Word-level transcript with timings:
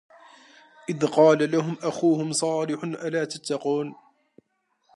إِذ 0.89 1.05
قالَ 1.07 1.51
لَهُم 1.51 1.77
أَخوهُم 1.83 2.31
صالِحٌ 2.33 2.83
أَلا 2.83 3.25
تَتَّقونَ 3.25 3.95